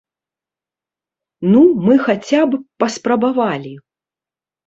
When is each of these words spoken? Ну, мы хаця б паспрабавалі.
Ну, 1.51 1.59
мы 1.85 1.97
хаця 2.07 2.41
б 2.53 2.61
паспрабавалі. 2.85 3.73